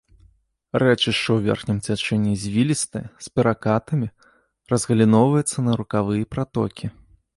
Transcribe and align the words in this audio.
Рэчышча 0.83 1.17
ў 1.33 1.39
верхнім 1.49 1.77
цячэнні 1.87 2.33
звілістае, 2.43 3.01
з 3.25 3.29
перакатамі, 3.41 4.07
разгаліноўваецца 4.73 5.57
на 5.69 5.81
рукавы 5.83 6.13
і 6.23 6.27
пратокі. 6.35 6.85